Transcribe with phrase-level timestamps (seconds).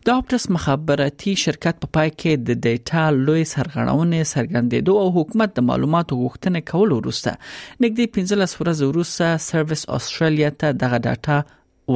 [0.08, 5.52] د اپټس مخابراتي شرکت په پا پای کې د ډیټا لوی سرغړونې سرګندېدو او حکومت
[5.58, 11.36] د معلوماتو غوښتنه کول ورسته نګدي 15 ورځې وروسته سرویس استرالیا ته دغه ډاټا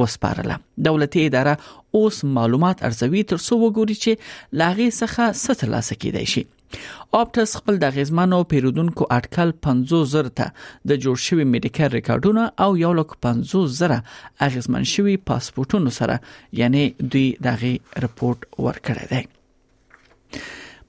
[0.01, 0.59] وسپارله
[0.89, 1.57] دولتي اداره
[2.01, 6.45] اوس معلومات ارزوي تر څو وګوري چې لاغي څخه څه ترلاسه کیدای شي
[7.21, 10.47] آپټس خپل د غیزمنو پیرودونکو اټکل 50000 ته
[10.89, 13.95] د جوړ شوی میډیکل ریکارډونه او یو لک 50000
[14.47, 16.15] اغیزمن شوی پاسپورتونو سره
[16.61, 17.71] یعنی دوی دغه
[18.07, 19.23] رپورت ورکړی دی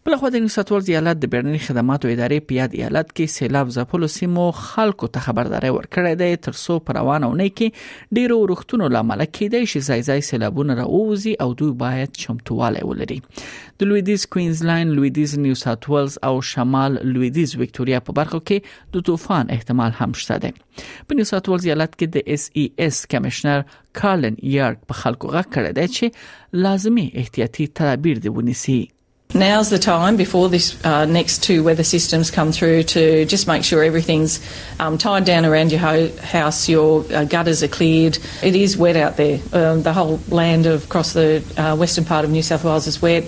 [0.07, 4.09] بل خو د نیوساتورز ایالت د بیړني خدماتو ادارې په یاد ایالت کې سیلاب ځپلو
[4.15, 9.23] سیمو خلکو ته خبرداري ورکړې ده تر څو پر روانه ونی کې ډیرو ورختونو لامل
[9.29, 13.17] کېدای شي ځای ځای سیلابونه راووزي او دوی باید چمتووالی ولري
[13.83, 19.97] د لویدیز کوینزلاین لویدیز نیوساتورز او شمال لویدیز وکټوريا په برخو کې د طوفان احتمال
[20.03, 23.65] هم شته ده په نیوساتورز ایالت کې د اس ای اس کمشنر
[24.03, 28.83] کالن یارک په خلکو غږ کړی دی چې لازمی احتیاطي تدابیر دی ونیسي
[29.35, 33.65] now's the time before this uh, next two weather systems come through to just make
[33.65, 34.41] sure everything's
[34.79, 38.19] um, tied down around your ho- house, your uh, gutters are cleared.
[38.43, 39.41] It is wet out there.
[39.53, 43.03] Um, the whole land of, across the uh, western part of New South Wales is
[43.03, 43.25] wet.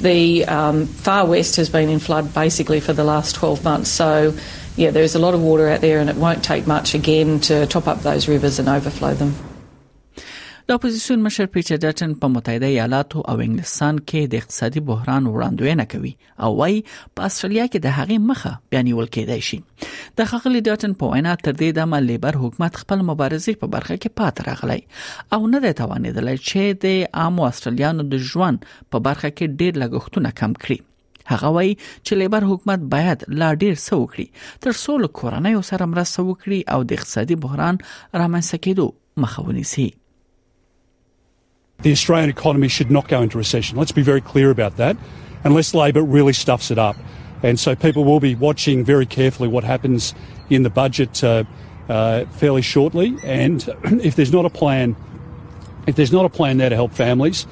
[0.00, 3.90] The um, far west has been in flood basically for the last 12 months.
[3.90, 4.34] So,
[4.76, 7.66] yeah, there's a lot of water out there, and it won't take much again to
[7.66, 9.34] top up those rivers and overflow them.
[10.68, 15.86] د اپوزيشن مشر پیټر ډټن په متحده ایالاتو او انګلستان کې د اقتصادي بحران وړاندوینه
[15.94, 16.10] کوي
[16.46, 19.58] او وايي په استرالیا کې د هغې مخه بیانول کېدای شي
[20.20, 24.14] د خغلی ډټن په وینا تر دې دمه لیبر حکومت خپل مبارزې په برخه کې
[24.20, 24.76] پات راغلی
[25.36, 30.38] او نه د توانېدل چې د عامو استرالیانو د ژوند په برخه کې ډېر لګښتونه
[30.42, 35.12] کم کړي هغه وایي چې لیبر حکومت باید لا ډیر څه وکړي تر څو له
[35.22, 38.88] کورنۍ سره مرسته وکړي او د اقتصادي بحران رامنځته کېدو
[39.26, 39.88] مخه ونیسي
[41.82, 43.76] the Australian economy should not go into recession.
[43.76, 44.96] Let's be very clear about that,
[45.44, 46.96] unless Labor really stuffs it up.
[47.42, 50.14] And so people will be watching very carefully what happens
[50.48, 51.42] in the budget uh,
[51.88, 53.16] uh, fairly shortly.
[53.24, 53.68] And
[54.02, 54.96] if there's not a plan,
[55.88, 57.46] if there's not a plan there to help families,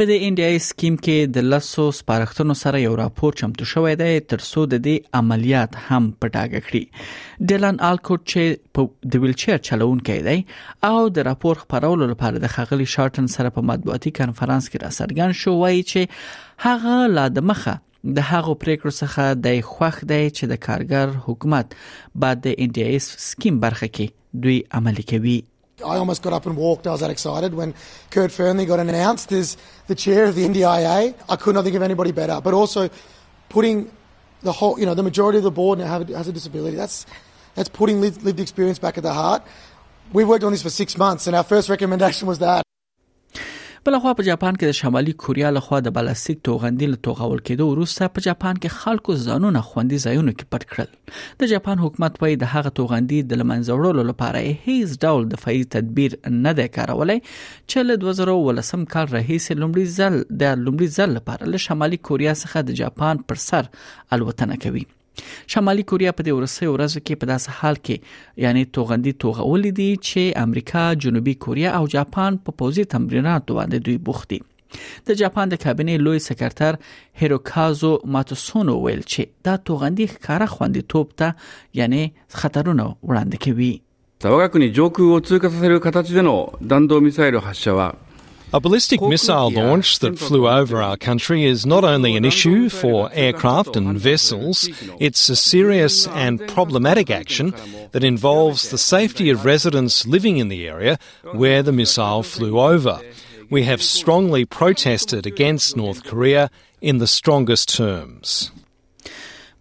[0.00, 3.90] په دې ان ډي ای سکیم کې د لاسو سپارښتنو سره یو راپور چمتو شوی
[4.02, 9.60] دی ترڅو د دې عملیات هم پټاګه کړي ډیلان الکوټ چې په د ویل چیر
[9.70, 14.70] چلون کې دی او د راپور خبرولو لپاره د خغلی شارټن سره په مطبوعاتي کانفرنس
[14.70, 17.76] کې را څرګند شو وایي چې هغه لا د مخه
[18.20, 21.78] د هغو پریکړو څخه د خوخ دی چې د کارګر حکومت
[22.26, 25.40] بعد د ان ډي ای سکیم برخه کې دوی عملي کوي
[25.80, 26.86] I almost got up and walked.
[26.86, 27.74] I was that excited when
[28.10, 31.14] Kurt Fernley got announced as the chair of the NDIA.
[31.28, 32.40] I could not think of anybody better.
[32.42, 32.90] But also
[33.48, 33.90] putting
[34.42, 36.76] the whole, you know, the majority of the board now have, has a disability.
[36.76, 37.06] That's
[37.54, 39.42] that's putting lived, lived experience back at the heart.
[40.12, 42.61] We worked on this for six months, and our first recommendation was that.
[43.86, 48.08] بلخوا په جاپان کې د شمالي کوریا لخوا د بلاستیک توغندي له توغول کېدو وروسته
[48.18, 52.52] په جاپان کې خلکو ځانونه خوندي ځایونو کې پټ کړل د جاپان حکومت وایي د
[52.54, 58.88] هغه توغندي د لمنځوړلو لپاره هیڅ ډول دفاعي تدبیر نه دی کارولای چې له 2018
[58.96, 63.44] کال راهیسې لومړي ځل د لومړي ځل لپاره له شمالي کوریا څخه د جاپان پر
[63.50, 63.72] سر
[64.18, 64.86] الوتنه کوي
[65.52, 67.96] شمالي کوریا په دې ورسې ورځو کې په داسې حال کې
[68.44, 73.98] یعنی توغندي توغولې دي چې امریکا جنوبي کوریا او جاپان په پوزي تمرینات باندې دوی
[74.08, 74.40] بوختي
[75.08, 76.78] د جاپان د کابینې لوی سکرتر
[77.22, 81.50] هیروکازو ماتوسونو ویل چې دا توغندي ښکارا خوندیتوب ته
[81.80, 82.02] یعنی
[82.38, 83.72] خطرونه وړاندې کوي
[84.32, 87.94] 我が国上空を通過させる形での弾道ミサイル発射は
[88.54, 93.08] A ballistic missile launch that flew over our country is not only an issue for
[93.14, 94.68] aircraft and vessels,
[95.00, 97.54] it's a serious and problematic action
[97.92, 100.98] that involves the safety of residents living in the area
[101.32, 103.00] where the missile flew over.
[103.48, 106.50] We have strongly protested against North Korea
[106.82, 108.50] in the strongest terms.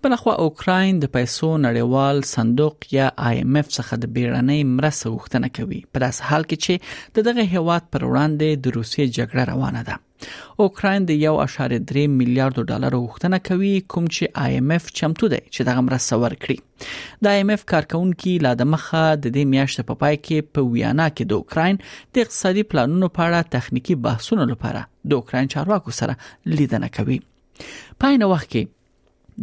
[0.03, 6.01] بلخوا اوکراین د پیسو نړیوال صندوق یا IMF څخه د بیړنۍ مرسته غوښتنه کوي په
[6.03, 11.05] داس حال کې چې د دغه هیواد پر وړاندې د روسي جګړه روانه ده اوکراین
[11.11, 17.23] د 1.3 میلیارډ ډالر غوښتنه کوي کوم چې IMF چمتو دی چې دغه مرسته ورکړي
[17.29, 21.33] د IMF کارکونکو لا د مخه د دې میاشتې په پای کې په ویانا کې
[21.33, 26.17] د اوکراین د اقتصادي پلانونو په اړه تخنیکی بحثونه لپاره د اوکراین چارواکو سره
[26.59, 27.21] لیدنه کوي
[27.61, 28.77] په نو وخت کې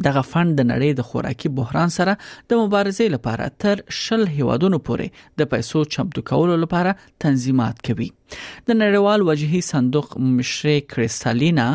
[0.07, 2.13] دغه فند د نړۍ د خوراکي بحران سره
[2.51, 5.07] د مبارزې لپاره تر شل هیوادونو پورې
[5.39, 10.09] د پیسو چمتو کولو لپاره تنظیمات کوي د نړیوال وجهي صندوق
[10.39, 11.67] مشر کریستالینا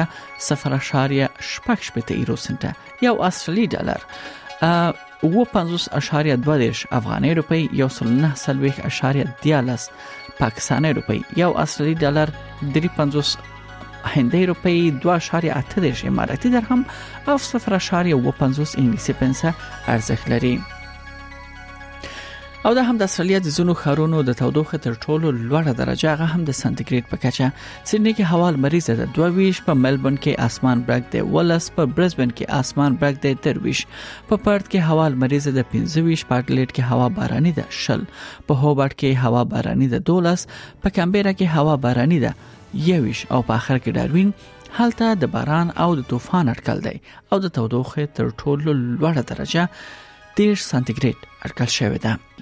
[0.47, 2.67] 0.6 پته یورو سنت
[3.07, 4.05] یو استرالی ډالر
[5.31, 9.73] و 50.2 دیش افغاني روپی یو 19.10
[10.43, 12.35] پاکستاني روپی یو اصلي ډالر
[12.77, 13.33] 350
[14.05, 14.77] هندۍ روپی
[15.09, 16.85] 2.8 دیش اماراتي درهم
[17.29, 19.55] او 0.50 انګلیسي پنسه
[19.89, 20.55] ارزښت لري
[22.64, 26.26] او دا هم د استرالیا د زونو خارونو د تودوخه تر ټولو لوړه درجه هغه
[26.33, 27.47] هم د سانتیګریډ په کچه
[27.90, 32.35] سېډنی کې هوا مریض ده 22 په ملبورن کې اسمان برګ دی ولس په برزبن
[32.37, 33.81] کې اسمان برګ دی ترویش
[34.28, 38.04] په پرت کې هوا مریض ده 25 په اټلیټ کې هوا باراني ده شل
[38.50, 43.42] په هوبرټ کې هوا باراني ده 12 په کمبيرا کې هوا باراني ده یویش او
[43.50, 44.33] په اخر کې داروین
[44.78, 46.95] هلته د دا باران او د طوفان اټکل دی
[47.33, 49.69] او د تودوخه تر ټولو لوړه درجه
[50.42, 52.42] 13 سانتیګریډ اټکل شوې ده